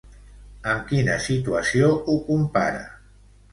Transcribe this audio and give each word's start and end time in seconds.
Amb 0.71 0.87
quina 0.91 1.17
situació 1.27 1.93
ho 1.99 2.19
compara? 2.33 2.83